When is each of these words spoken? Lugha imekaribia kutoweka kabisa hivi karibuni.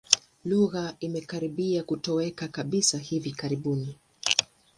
Lugha 0.45 0.95
imekaribia 0.99 1.83
kutoweka 1.83 2.47
kabisa 2.47 2.97
hivi 2.97 3.31
karibuni. 3.31 3.97